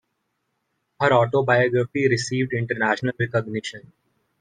Her 0.99 1.13
autobiography 1.13 2.09
received 2.09 2.53
international 2.53 3.13
recognition. 3.19 3.91